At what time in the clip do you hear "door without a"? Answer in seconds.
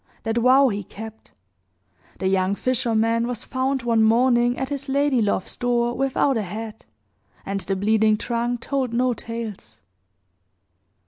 5.55-6.41